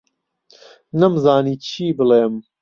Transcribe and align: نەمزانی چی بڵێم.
نەمزانی 0.99 1.55
چی 1.65 1.85
بڵێم. 1.97 2.33